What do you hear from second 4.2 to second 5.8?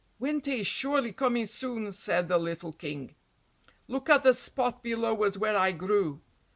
the spot below us where I